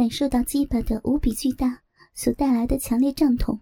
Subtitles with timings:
[0.00, 1.82] 感受到鸡巴的无比巨大
[2.14, 3.60] 所带来的强烈胀痛，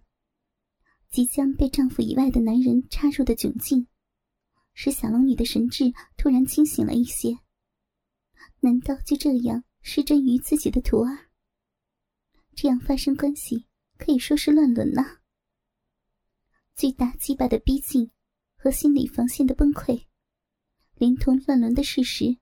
[1.11, 3.89] 即将被丈夫以外的男人插入的窘境，
[4.73, 7.37] 使小龙女的神智突然清醒了一些。
[8.61, 11.27] 难道就这样失真于自己的徒儿？
[12.55, 13.67] 这样发生关系
[13.97, 15.19] 可以说是乱伦呐！
[16.77, 18.13] 巨大鸡巴的逼近
[18.55, 20.05] 和心理防线的崩溃，
[20.95, 22.39] 连同乱伦的事实。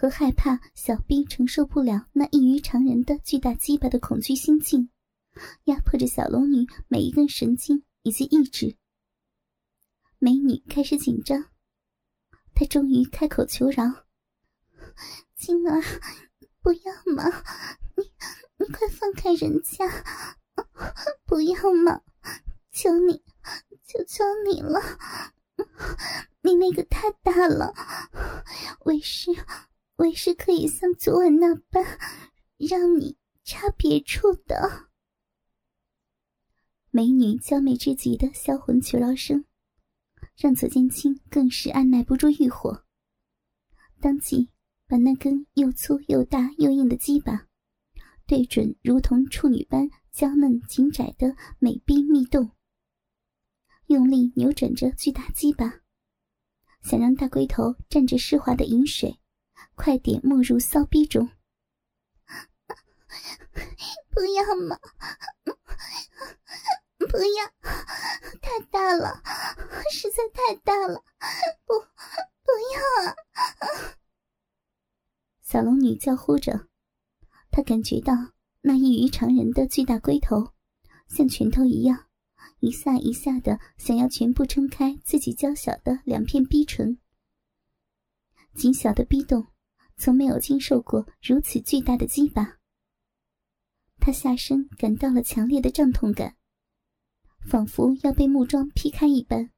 [0.00, 4.90] 和害怕小兵承受不了那异于常人的巨大鸡巴的恐惧心境，
[5.64, 8.76] 压迫着小龙女每一根神经以及意志。
[10.20, 11.46] 美女开始紧张，
[12.54, 14.06] 她终于开口求饶
[15.34, 15.82] ：“青儿，
[16.62, 17.24] 不要嘛！
[17.96, 18.04] 你
[18.56, 19.84] 你快放开人家！
[21.26, 22.02] 不要嘛！
[22.70, 23.24] 求你，
[23.84, 24.80] 求求你了！
[26.42, 27.74] 你那个太大了，
[28.84, 29.32] 为师。”
[29.98, 31.84] 为是可以像昨晚那般，
[32.56, 34.88] 让你插别处的。
[36.90, 39.44] 美女娇媚至极的销魂求饶声，
[40.36, 42.84] 让左剑清更是按耐不住欲火，
[44.00, 44.50] 当即
[44.86, 47.48] 把那根又粗又大又硬的鸡巴，
[48.24, 52.52] 对准如同处女般娇嫩紧窄的美逼密洞，
[53.86, 55.80] 用力扭转着巨大鸡巴，
[56.82, 59.18] 想让大龟头蘸着湿滑的饮水。
[59.74, 61.30] 快点没入骚逼中！
[64.10, 64.78] 不要嘛！
[66.98, 67.46] 不要！
[68.42, 69.22] 太大了，
[69.92, 71.04] 实在太大了！
[71.64, 73.16] 不，不要啊！
[75.40, 76.68] 小龙女叫呼着，
[77.50, 78.14] 她感觉到
[78.62, 80.52] 那异于常人的巨大龟头，
[81.08, 82.08] 像拳头一样，
[82.60, 86.98] 一下一下的想要全部撑开自己娇小的两片逼唇，
[88.54, 89.46] 紧小的逼动。
[90.00, 92.60] 从没有经受过如此巨大的击打，
[93.98, 96.36] 他下身感到了强烈的胀痛感，
[97.50, 99.50] 仿佛要被木桩劈开一般，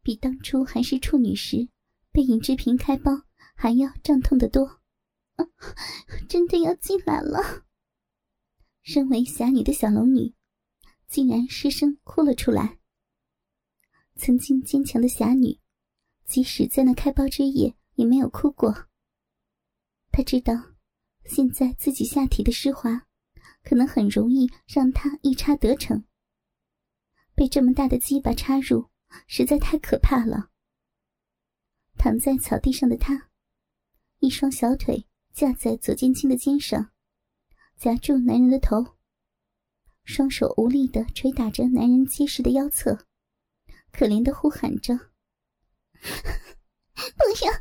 [0.00, 1.68] 比当初还是处女时
[2.10, 3.12] 被尹志平开包
[3.54, 4.80] 还要胀痛得多。
[6.26, 7.66] 真的要进来了！
[8.80, 10.34] 身为侠女的小龙女，
[11.06, 12.78] 竟然失声哭了出来。
[14.16, 15.60] 曾经坚强的侠女，
[16.28, 18.86] 即使在那开包之夜，也没有哭过。
[20.12, 20.52] 他知道，
[21.24, 23.06] 现在自己下体的湿滑，
[23.64, 26.04] 可能很容易让他一插得逞。
[27.34, 28.90] 被这么大的鸡巴插入，
[29.26, 30.50] 实在太可怕了。
[31.96, 33.30] 躺在草地上的他，
[34.18, 36.90] 一双小腿架在左剑清的肩上，
[37.76, 38.98] 夹住男人的头，
[40.04, 43.06] 双手无力的捶打着男人结实的腰侧，
[43.92, 44.94] 可怜的呼喊着
[47.16, 47.52] ：“不要，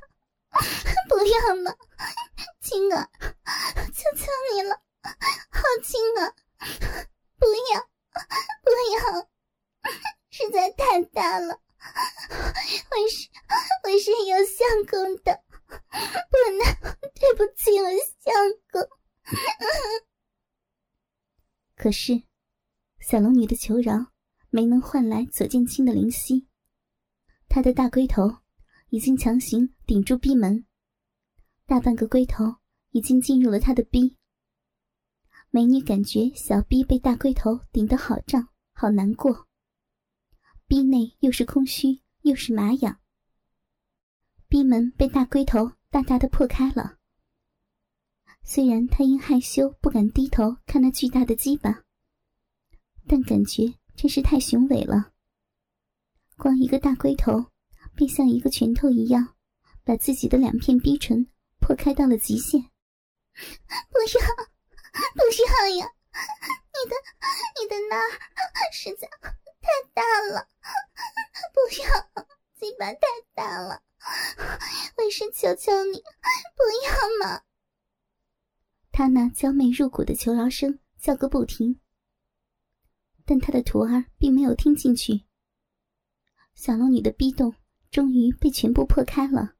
[1.09, 1.75] 不要嘛！”
[2.61, 3.09] 青儿，
[3.93, 4.81] 求求你了，
[5.51, 6.35] 好青儿，
[7.37, 7.89] 不要，
[8.63, 9.29] 不要，
[10.29, 11.61] 实在太大了，
[12.91, 13.29] 我是
[13.83, 16.59] 我是有相公的，不能
[17.15, 18.33] 对不起我相
[18.71, 18.89] 公。
[21.75, 22.23] 可是，
[22.99, 24.07] 小龙女的求饶
[24.49, 26.46] 没能换来左剑清的灵犀，
[27.57, 28.37] 他的大龟头
[28.89, 30.63] 已经强行顶住逼门。
[31.65, 32.57] 大半个龟头
[32.91, 34.15] 已经进入了他的逼，
[35.49, 39.47] 美女感觉小逼被大龟头顶得好胀，好难过。
[40.67, 42.99] 逼内又是空虚又是麻痒，
[44.47, 46.99] 逼门被大龟头大大的破开了。
[48.43, 51.83] 虽然她因害羞不敢低头看那巨大的鸡巴，
[53.07, 55.13] 但感觉真是太雄伟了。
[56.47, 57.51] 光一个大龟头，
[57.93, 59.35] 便像一个拳头一样，
[59.83, 61.27] 把自己的两片逼唇。
[61.59, 64.25] 破开到了极限，不要，
[65.13, 65.91] 不要呀！
[66.71, 66.95] 你的，
[67.59, 67.99] 你的那
[68.71, 69.09] 实在
[69.59, 70.47] 太大了，
[71.53, 72.23] 不要，
[72.55, 73.01] 鸡巴太
[73.35, 73.83] 大了，
[74.95, 76.01] 为师求求你，
[76.55, 77.41] 不要嘛！
[78.93, 81.81] 他那娇媚入骨的求饶声叫个不停，
[83.25, 85.26] 但他的徒儿并没有听进去。
[86.57, 87.53] 小龙女的逼洞
[87.91, 89.53] 终于被全部破开了。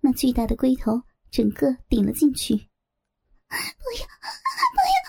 [0.00, 3.54] 那巨大的龟头整个顶了进去，不
[3.98, 5.06] 要，不要！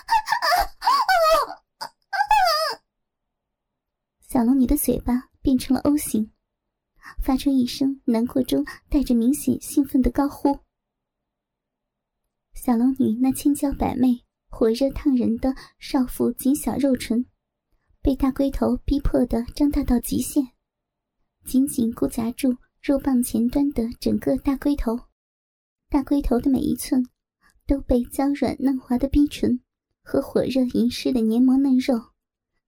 [4.26, 6.32] 小龙女的嘴巴变成了 O 型，
[7.22, 10.58] 发出一声难过中带着明显兴奋的高呼。
[12.54, 17.26] 小龙女那千娇百媚、火热烫人的少妇紧小肉唇，
[18.00, 20.42] 被大龟头逼迫的张大到极限，
[21.48, 22.54] 紧紧箍夹住。
[22.80, 24.96] 肉棒前端的整个大龟头，
[25.88, 27.04] 大龟头的每一寸，
[27.66, 29.60] 都被娇软嫩滑的逼唇
[30.00, 32.12] 和火热淫湿的黏膜嫩肉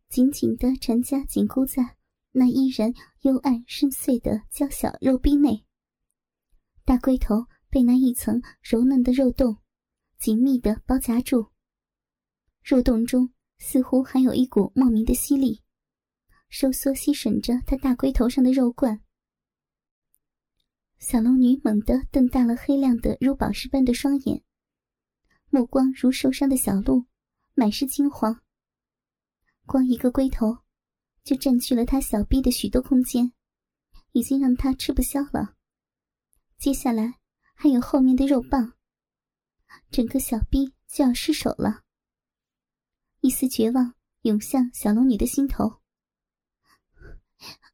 [0.08, 1.96] 紧紧地缠夹紧箍在
[2.32, 5.64] 那依然幽暗深邃的娇小肉壁内。
[6.84, 9.58] 大龟头被那一层柔嫩的肉洞
[10.18, 11.46] 紧密地包夹住，
[12.64, 15.62] 肉洞中似乎还有一股莫名的吸力，
[16.50, 19.00] 收缩吸吮着他大龟头上的肉冠。
[20.98, 24.42] 小龙女猛地瞪大了黑亮的如宝石般的双眼。
[25.48, 27.06] 目光如受伤的小鹿，
[27.54, 28.42] 满是惊慌。
[29.64, 30.58] 光一个龟头，
[31.24, 33.32] 就占据了他小臂的许多空间，
[34.12, 35.56] 已经让他吃不消了。
[36.58, 37.14] 接下来
[37.54, 38.74] 还有后面的肉棒，
[39.90, 41.82] 整个小臂就要失手了。
[43.20, 45.79] 一丝绝望涌向小龙女的心头。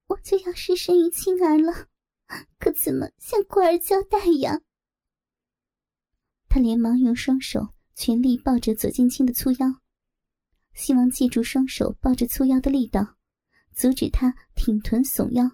[0.08, 1.88] 我就要失身于青儿了，
[2.58, 4.60] 可怎么向孤儿交代呀？
[6.48, 9.80] 他连忙用双手全力抱着左剑清的粗腰，
[10.74, 13.16] 希望借助双手抱着粗腰的力道，
[13.72, 15.50] 阻止他挺臀耸腰，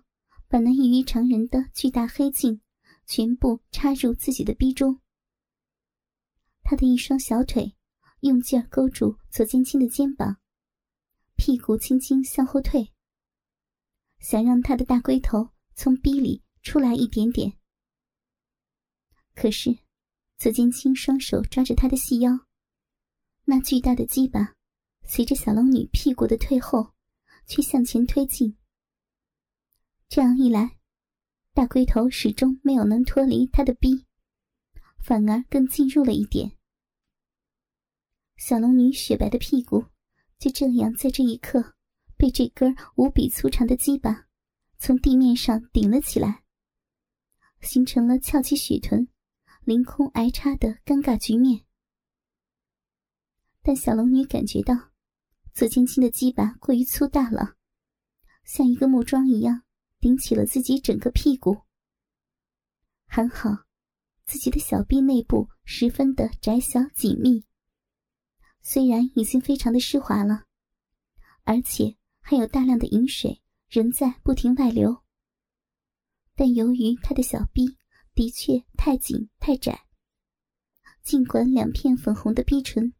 [0.48, 2.60] 把那异于常人的巨大黑茎
[3.06, 5.00] 全部插入自己的逼中。
[6.62, 7.74] 他的一双小腿
[8.20, 10.36] 用劲儿勾住左剑清的肩膀，
[11.36, 12.91] 屁股轻轻向后退，
[14.22, 17.52] 想让他的大龟头从逼里出来一点点。
[19.34, 19.76] 可是。
[20.38, 22.32] 左剑清双手抓着他的细腰，
[23.44, 24.56] 那巨大的鸡巴
[25.04, 26.94] 随着小龙女屁股的退后，
[27.46, 28.56] 却向前推进。
[30.08, 30.80] 这样一来，
[31.54, 34.04] 大龟头始终没有能脱离他的逼，
[34.98, 36.58] 反而更进入了一点。
[38.36, 39.84] 小龙女雪白的屁股
[40.40, 41.76] 就这样在这一刻
[42.22, 44.28] 被这根无比粗长的鸡巴
[44.78, 46.44] 从地面上顶了起来，
[47.60, 49.08] 形成了翘起雪臀。
[49.64, 51.64] 凌空挨插的尴尬局面，
[53.60, 54.92] 但小龙女感觉到
[55.52, 57.56] 左剑清的鸡巴过于粗大了，
[58.44, 59.64] 像一个木桩一样
[59.98, 61.62] 顶起了自己整个屁股。
[63.06, 63.50] 还好，
[64.26, 67.44] 自己的小臂内部十分的窄小紧密，
[68.60, 70.44] 虽然已经非常的湿滑了，
[71.42, 75.02] 而且还有大量的饮水仍在不停外流，
[76.34, 77.76] 但由于他的小臂。
[78.14, 79.86] 的确太紧太窄。
[81.02, 82.92] 尽管两片粉红的逼唇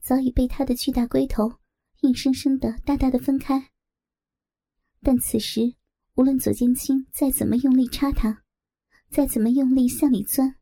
[0.00, 1.58] 早已被他的巨大龟头
[2.02, 3.72] 硬生生的大大的分开，
[5.00, 5.74] 但此时
[6.14, 8.44] 无论左剑青再怎么用力插他，
[9.10, 10.54] 再怎么用力向里钻，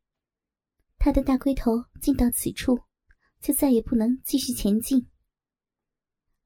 [0.96, 2.80] 他的大龟头进到此处，
[3.42, 5.06] 就再也不能继续前进。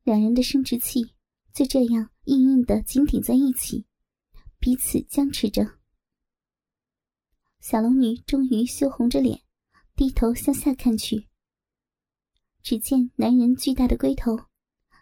[0.03, 1.12] 两人的生殖器
[1.53, 3.87] 就这样硬硬的紧顶在一起，
[4.59, 5.79] 彼此僵持着。
[7.61, 9.43] 小龙女终于羞红着脸，
[9.95, 11.29] 低头向下看去。
[12.63, 14.47] 只见男人巨大的龟头，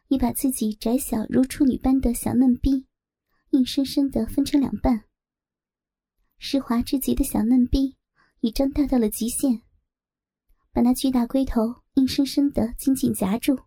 [0.09, 2.87] 已把自己窄小如处女般的小嫩逼，
[3.51, 5.05] 硬生生的分成两半。
[6.39, 7.97] 湿滑之极的小嫩逼，
[8.41, 9.63] 已张大到了极限，
[10.73, 13.59] 把那巨大龟头硬生生的紧紧夹住。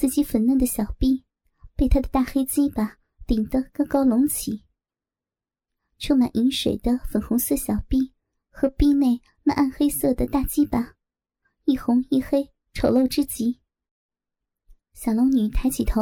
[0.00, 1.26] 自己粉嫩的小臂，
[1.76, 4.64] 被他的大黑鸡巴顶得高高隆起。
[5.98, 8.14] 充满饮水的粉红色小臂
[8.48, 10.94] 和臂内那暗黑色的大鸡巴，
[11.64, 13.60] 一红一黑，丑陋之极。
[14.94, 16.00] 小龙女抬起头，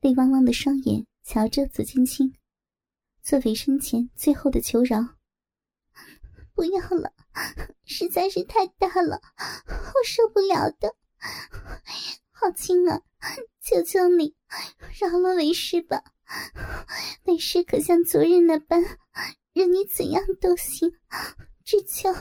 [0.00, 2.34] 泪汪汪的双眼瞧着紫青青，
[3.22, 5.16] 作为生前最后的求饶
[6.56, 7.12] ：“不要了，
[7.84, 9.20] 实在是太大了，
[9.68, 10.96] 我受不了的。
[12.44, 13.00] 好亲啊，
[13.62, 14.36] 求求你，
[15.00, 16.04] 饶了为师吧。”
[17.24, 18.82] 为师可像昨日那般，
[19.54, 20.92] 任你怎样都行，
[21.64, 22.12] 只求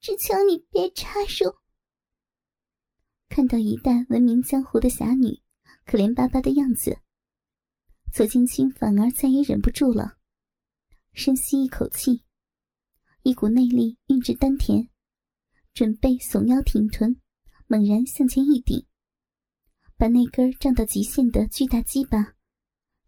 [0.00, 1.56] 只求你别插手。
[3.28, 5.42] 看到一代闻名江湖的侠女
[5.84, 6.98] 可怜巴巴的样子，
[8.12, 10.16] 左青青反而再也忍不住了，
[11.12, 12.22] 深吸一口气，
[13.22, 14.88] 一股内力运至丹田，
[15.74, 17.20] 准备耸腰挺臀，
[17.66, 18.86] 猛然向前一顶，
[19.96, 22.34] 把那根胀到极限的巨大鸡巴。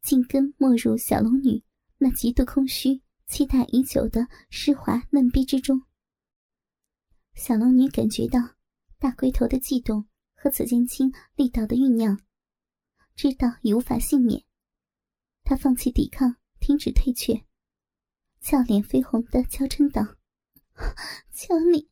[0.00, 1.62] 紧跟没入小龙女
[1.98, 5.82] 那极度空虚、期待已久的湿滑嫩逼之中。
[7.34, 8.40] 小龙女感觉到
[8.98, 12.18] 大龟头的悸动和紫剑清力道的酝酿，
[13.14, 14.42] 知道已无法幸免。
[15.44, 17.44] 她放弃抵抗，停止退却，
[18.40, 20.16] 俏脸绯红的娇嗔道
[21.32, 21.88] ：“求你，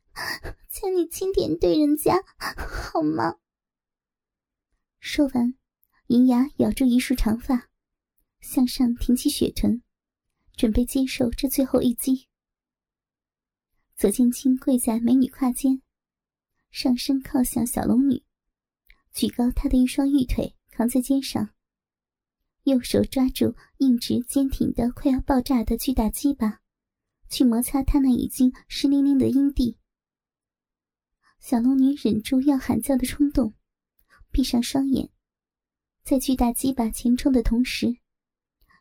[0.69, 3.37] 求你轻点对人家，好吗？”
[5.07, 5.55] 说完，
[6.07, 7.69] 银牙咬住一束长发。
[8.41, 9.81] 向上挺起雪臀，
[10.57, 12.27] 准备接受这最后一击。
[13.95, 15.81] 左剑清跪在美女胯间，
[16.71, 18.21] 上身靠向小龙女，
[19.13, 21.51] 举高她的一双玉腿，扛在肩上。
[22.63, 26.59] 右手抓住硬直坚挺的快要爆炸的巨大鸡巴，
[27.29, 29.77] 去摩擦她那已经湿淋淋的阴蒂。
[31.39, 33.53] 小龙女忍住要喊叫的冲动，
[34.31, 35.09] 闭上双眼，
[36.03, 37.97] 在巨大鸡巴前冲的同时，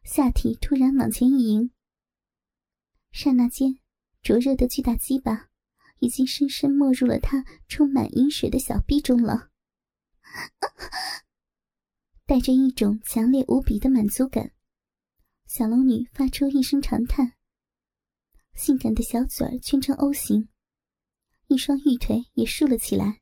[0.04, 1.70] 下体突然往前一迎。
[3.10, 3.78] 刹那间，
[4.22, 5.48] 灼热的巨大鸡巴
[6.00, 9.50] 已经深深没入了她充满饮水的小臂中了。
[12.26, 14.52] 带着一种强烈无比的满足感，
[15.46, 17.32] 小龙女发出一声长叹，
[18.54, 20.48] 性感的小嘴儿圈成 O 形，
[21.46, 23.20] 一双玉腿也竖了起来。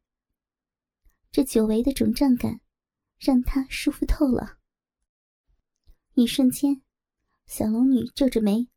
[1.35, 2.61] 这久违的肿胀感，
[3.19, 4.61] 让他舒服透了。
[6.15, 6.81] 一瞬间，
[7.45, 8.69] 小龙女皱着眉，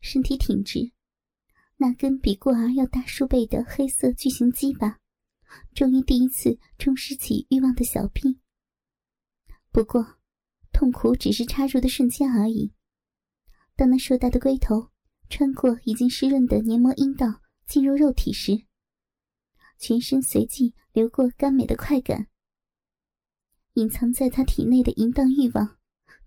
[0.00, 0.92] 身体挺直，
[1.76, 5.00] 那根比过儿要大数倍的黑色巨型鸡巴，
[5.74, 8.38] 终于第一次充实起欲望的小臂。
[9.72, 10.20] 不过，
[10.70, 12.72] 痛苦只是插入的瞬间而已。
[13.74, 14.92] 当那硕大的龟头
[15.28, 18.66] 穿过已经湿润的黏膜阴道进入肉体时，
[19.80, 22.28] 全身随即流过甘美的快感。
[23.72, 25.76] 隐藏在他体内的淫荡欲望，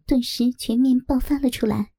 [0.06, 1.94] 顿时全面爆发了出来。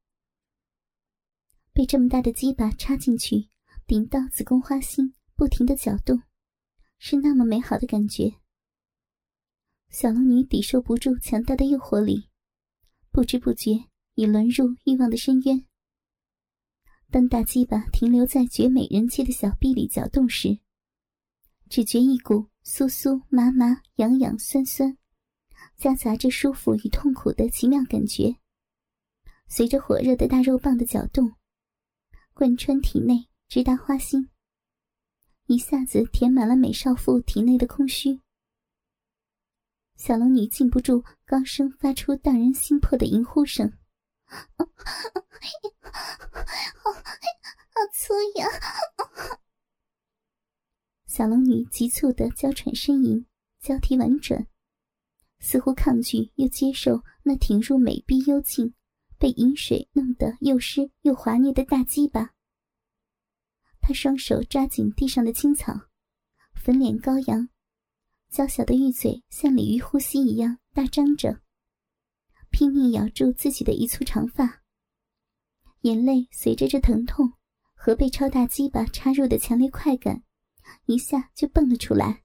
[1.72, 3.48] 被这么大的鸡巴插进去，
[3.86, 6.22] 顶到子宫花心，不停的搅动，
[6.98, 8.34] 是那么美好的感觉。
[9.88, 12.28] 小龙女抵受不住强大的诱惑力，
[13.10, 15.64] 不知不觉已沦入欲望的深渊。
[17.10, 20.58] 当大鸡巴停留在绝美人妻的小臂里搅动时，
[21.70, 24.98] 只觉一股酥酥麻麻、痒痒酸酸，
[25.78, 28.36] 夹杂着舒服与痛苦的奇妙感觉。
[29.46, 31.32] 随着火热的大肉棒的搅动，
[32.34, 34.28] 贯穿体内，直达花心，
[35.46, 38.20] 一下子填满了美少妇体内的空虚。
[39.96, 43.72] 小龙女禁不住高声发出荡人心魄的淫呼声
[44.28, 44.68] ：“好，
[46.92, 48.46] 好粗呀！”
[51.08, 53.24] 小龙女急促的娇喘呻吟，
[53.60, 54.46] 交替婉转，
[55.40, 58.74] 似乎抗拒又接受那挺入美臂幽静、
[59.18, 62.34] 被饮水弄得又湿又滑腻的大鸡巴。
[63.80, 65.72] 她双手抓紧地上的青草，
[66.54, 67.48] 粉脸高扬。
[68.28, 71.40] 娇小的玉嘴像鲤鱼呼吸一样大张着，
[72.50, 74.62] 拼命咬住自己的一簇长发。
[75.80, 77.32] 眼泪随着这疼痛
[77.74, 80.22] 和被超大鸡巴插入的强烈快感，
[80.86, 82.24] 一下就蹦了出来。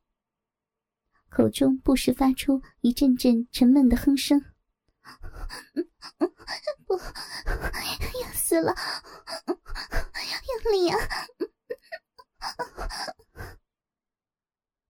[1.29, 4.39] 口中不时发出一阵阵沉闷的哼声
[6.85, 6.95] ：“不，
[8.21, 8.75] 要死了，
[9.47, 10.97] 用力啊！”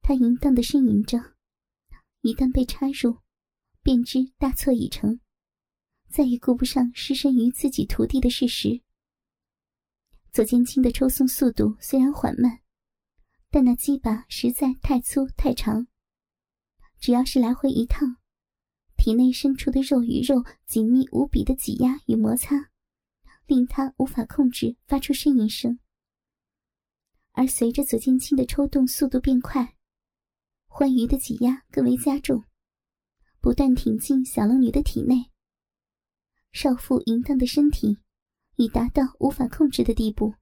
[0.01, 1.38] 他淫荡的呻吟着，
[2.19, 3.22] 一旦被插入，
[3.81, 5.22] 便知大错已成，
[6.10, 8.81] 再也顾不上失身于自己徒弟的事实。
[10.33, 12.60] 左剑清的抽送速度虽然缓慢，
[13.53, 15.86] 但那鸡巴实在太粗太长。
[17.00, 18.17] 只要是来回一趟，
[18.98, 22.72] 体内深处的肉与肉紧密无比的挤压与摩擦，
[23.45, 25.77] 令他无法控制，发出呻吟声。
[27.33, 29.75] 而随着左剑清的抽动速度变快，
[30.65, 32.43] 欢愉的挤压更为加重，
[33.39, 35.29] 不断挺进小龙女的体内。
[36.51, 38.00] 少妇淫荡的身体
[38.55, 40.33] 已达到无法控制的地步，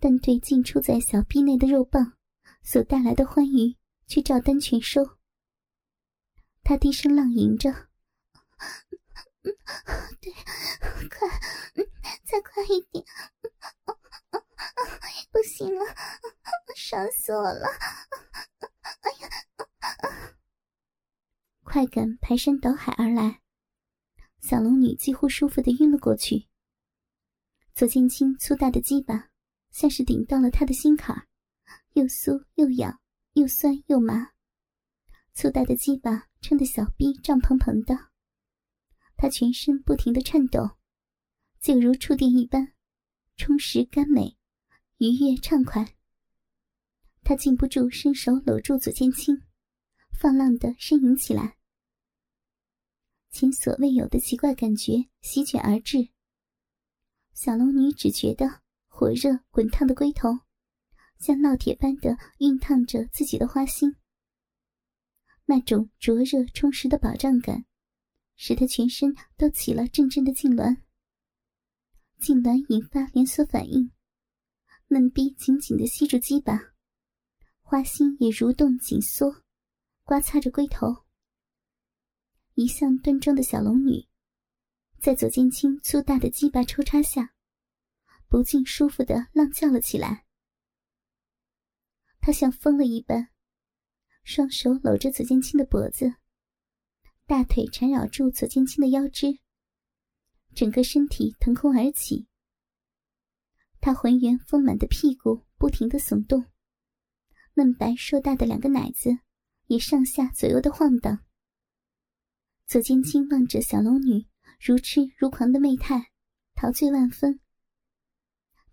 [0.00, 2.14] 但对进出在小臂内的肉棒
[2.62, 5.18] 所带来的欢愉却照单全收。
[6.62, 7.70] 他低声浪吟着
[10.20, 10.32] ：“对，
[11.08, 11.28] 快，
[12.24, 13.04] 再快一点！
[15.30, 15.84] 不行了，
[16.76, 17.66] 伤死我了！”
[19.02, 19.28] 哎呀！
[21.62, 23.42] 快感排山倒海而来，
[24.40, 26.46] 小龙女几乎舒服的晕了过去。
[27.74, 29.30] 左剑清粗大的鸡巴
[29.74, 31.26] 像是顶到了他的心坎
[31.94, 33.00] 又酥又痒，
[33.32, 34.30] 又酸又麻。
[35.32, 38.12] 粗大的鸡巴撑得小臂胀蓬蓬的，
[39.16, 40.76] 他全身不停的颤抖，
[41.60, 42.72] 就如触电一般，
[43.36, 44.36] 充实甘美，
[44.98, 45.96] 愉悦畅快。
[47.24, 49.42] 他禁不住伸手搂住左剑清，
[50.16, 51.56] 放浪的呻吟起来。
[53.30, 56.10] 前所未有的奇怪感觉席卷而至。
[57.32, 58.62] 小龙女只觉得
[58.96, 60.28] 火热滚烫的龟头，
[61.18, 63.96] 像烙铁般的熨烫着自己的花心。
[65.46, 67.64] 那种灼热充实的饱胀感，
[68.36, 70.76] 使他全身都起了阵阵的痉挛。
[72.20, 73.90] 痉挛引发连锁反应，
[74.86, 76.60] 嫩逼紧紧的吸住鸡巴。
[77.62, 79.42] 花心也蠕动紧缩，
[80.04, 80.86] 刮擦着龟头。
[82.54, 84.06] 一向端庄的小龙女，
[85.00, 87.33] 在左剑清粗大的鸡巴抽插下，
[88.34, 90.26] 不禁舒服的浪叫了起来。
[92.18, 93.28] 他像疯了一般，
[94.24, 96.16] 双手搂着左剑青的脖子，
[97.26, 99.38] 大腿缠绕住左剑青的腰肢，
[100.52, 102.26] 整个身体腾空而起。
[103.80, 106.44] 他浑圆丰满的屁股不停的耸动，
[107.52, 109.16] 嫩白硕大的两个奶子
[109.66, 111.24] 也上下左右的晃荡。
[112.66, 114.26] 左剑青望着小龙女
[114.58, 116.10] 如痴如狂的媚态，
[116.56, 117.38] 陶醉万分。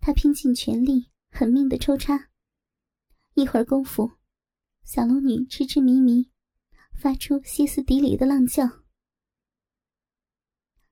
[0.04, 2.28] 他拼尽全力，狠命的抽插。
[3.34, 4.10] 一会儿功夫，
[4.82, 6.28] 小龙女痴痴迷迷，
[6.92, 8.68] 发出歇斯底里的浪叫。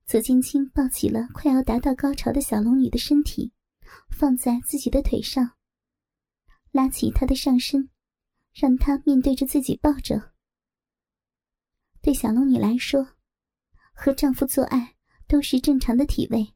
[0.07, 3.53] 左青青抱起了快要达到高潮的小龙女的身体，
[4.11, 5.57] 放在自己的腿上，
[6.71, 7.91] 拉起她的上身，
[8.55, 10.35] 让她面对着自己抱着。
[12.01, 13.17] 对小龙女来说，
[13.93, 14.95] 和丈夫做爱
[15.27, 16.55] 都是正常的体位。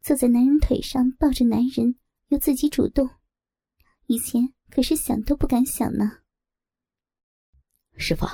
[0.00, 1.96] 坐在男人腿上抱着男人，
[2.28, 3.10] 又自己主动，
[4.06, 6.22] 以前可是想都不敢想呢。
[7.96, 8.26] 师傅，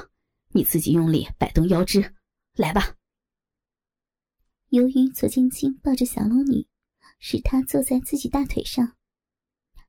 [0.49, 2.15] 你自己用力摆动腰肢，
[2.55, 2.97] 来吧。
[4.69, 6.67] 由于左剑清抱着小龙女，
[7.19, 8.97] 使她坐在自己大腿上，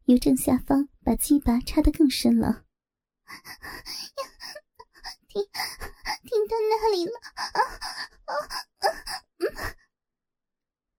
[0.05, 2.65] 由正下方把鸡巴插得更深了。
[5.27, 5.43] 停。
[6.23, 7.11] 停到那里了？
[7.35, 7.61] 啊啊
[8.25, 8.33] 啊！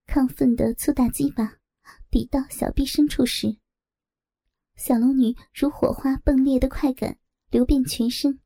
[0.09, 1.59] 亢奋的粗大鸡巴
[2.09, 3.59] 抵到小臂深处时，
[4.75, 7.19] 小龙女如火花迸裂的快感
[7.51, 8.39] 流遍全身，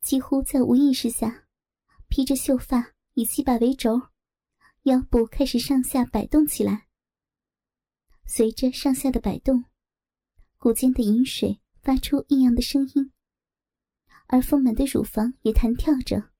[0.00, 1.46] 几乎在无意识下，
[2.08, 4.00] 披着秀发以鸡巴为轴，
[4.84, 6.86] 腰部开始上下摆动起来。
[8.24, 9.66] 随着上下的摆动，
[10.56, 13.12] 骨间的饮水发出异样的声音。
[14.26, 16.30] 而丰满的乳房也弹跳着。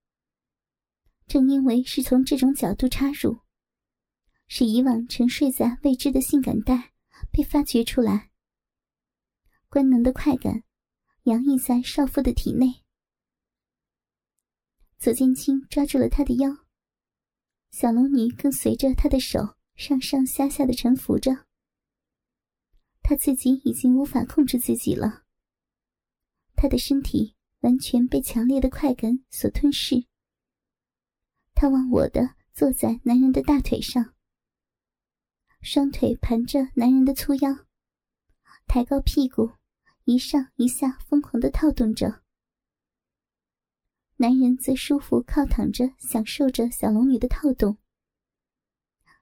[1.26, 3.40] 正因为是从这种角度插入，
[4.52, 6.92] 使以往沉睡在未知的性感带
[7.30, 8.32] 被发掘出来，
[9.68, 10.64] 官能的快感
[11.22, 12.82] 洋溢在少妇的体内。
[14.98, 16.50] 左剑清抓住了她的腰，
[17.70, 21.46] 小龙女更随着他的手上上下下的沉浮着。
[23.02, 25.22] 她自己已经无法控制自己了，
[26.56, 27.36] 她的身体。
[27.60, 30.06] 完全被强烈的快感所吞噬。
[31.52, 34.14] 他忘我的坐在男人的大腿上，
[35.62, 37.66] 双腿盘着男人的粗腰，
[38.66, 39.52] 抬高屁股，
[40.04, 42.22] 一上一下疯狂的套动着。
[44.16, 47.76] 男人则舒服靠躺着，享受着小龙女的套动，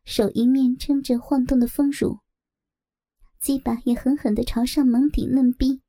[0.04, 2.20] 手一面撑着晃动的丰乳，
[3.40, 5.82] 鸡巴也狠狠的朝上猛顶嫩逼。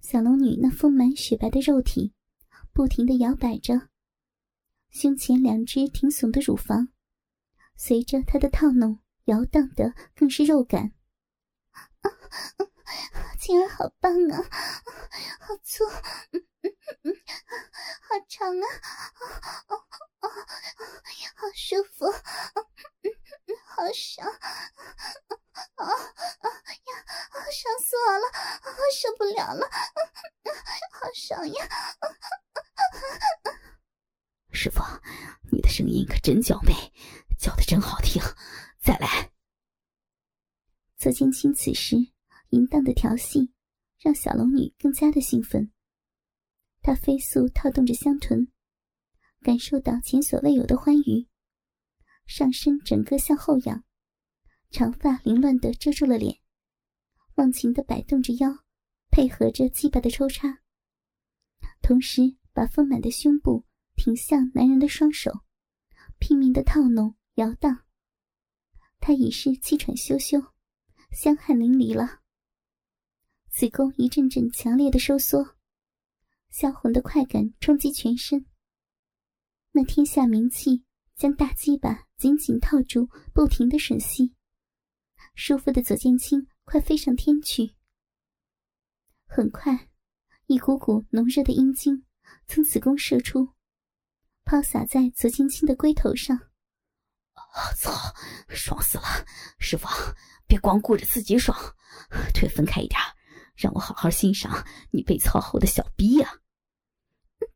[0.00, 2.12] 小龙女那丰满雪白的肉体，
[2.72, 3.88] 不停的摇摆着，
[4.90, 6.88] 胸前两只挺耸的乳房，
[7.84, 10.92] 随着他的套弄摇荡的更是肉感。
[11.72, 12.06] 啊，
[13.40, 14.38] 青儿好棒啊，
[15.40, 15.84] 好粗，
[16.30, 16.70] 嗯嗯
[17.02, 17.12] 嗯，
[18.02, 18.66] 好长啊，
[19.66, 19.82] 哦哦
[20.20, 20.30] 哦，
[21.34, 23.10] 好舒服，嗯
[23.46, 24.28] 嗯，好爽。
[24.30, 26.92] 啊啊呀！
[27.50, 28.26] 爽死我了！
[28.94, 29.66] 受不了了！
[29.66, 29.76] 啊
[30.92, 31.68] 好爽呀！
[34.52, 34.80] 师傅，
[35.50, 36.72] 你的声音可真娇媚，
[37.38, 38.22] 叫的真好听，
[38.78, 39.30] 再来。
[40.96, 41.96] 左剑清此时
[42.50, 43.52] 淫荡的调戏，
[43.98, 45.72] 让小龙女更加的兴奋。
[46.80, 48.50] 她飞速套动着香臀，
[49.40, 51.28] 感受到前所未有的欢愉，
[52.26, 53.84] 上身整个向后仰。
[54.70, 56.38] 长发凌乱的遮住了脸，
[57.34, 58.64] 忘情的摆动着腰，
[59.10, 60.62] 配合着鸡巴的抽插，
[61.82, 63.66] 同时把丰满的胸部
[63.96, 65.30] 挺向男人的双手，
[66.18, 67.84] 拼命的套弄摇荡。
[69.00, 70.36] 他已是气喘吁吁，
[71.10, 72.20] 香汗淋漓了。
[73.50, 75.56] 子宫一阵阵强烈的收缩，
[76.50, 78.46] 销魂的快感冲击全身。
[79.72, 80.84] 那天下名气
[81.16, 84.34] 将大鸡巴紧紧套住，不停的吮吸。
[85.34, 87.74] 舒服的左剑清快飞上天去。
[89.24, 89.88] 很快，
[90.46, 92.04] 一股股浓热的阴茎
[92.46, 93.48] 从子宫射出，
[94.44, 96.51] 抛洒在左剑清的龟头上。
[97.76, 97.92] 操，
[98.48, 99.04] 爽死了！
[99.58, 99.86] 师傅，
[100.46, 101.56] 别光顾着自己爽，
[102.34, 103.00] 腿分开一点，
[103.54, 106.40] 让我好好欣赏你被操后的小逼呀！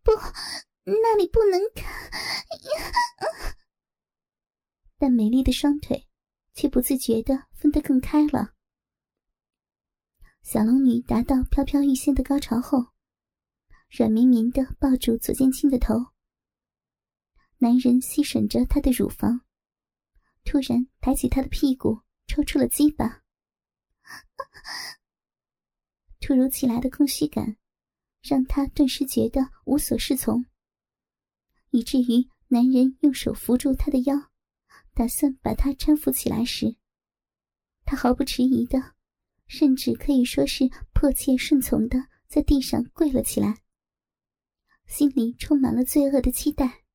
[0.02, 0.12] 不，
[0.84, 1.92] 那里不能看。
[4.98, 6.06] 但美丽的双腿。
[6.56, 8.54] 却不自觉的分得更开了。
[10.42, 12.78] 小龙女达到飘飘欲仙的高潮后，
[13.90, 15.94] 软绵绵的抱住左剑清的头。
[17.58, 19.42] 男人吸吮着她的乳房，
[20.46, 23.22] 突然抬起他的屁股，抽出了鸡巴。
[26.20, 27.56] 突如其来的空虚感，
[28.22, 30.46] 让他顿时觉得无所适从，
[31.70, 34.30] 以至于男人用手扶住他的腰，
[34.94, 36.76] 打算把他搀扶起来时，
[37.84, 38.94] 他毫不迟疑的。
[39.48, 43.62] 甚至可以说是迫切顺从的，在地上跪了起来，
[44.86, 46.85] 心里充满了罪恶的期待。